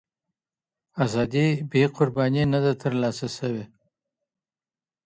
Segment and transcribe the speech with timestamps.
[1.03, 3.65] آزادي بې قربانۍ نه ده ترلاسه سوې.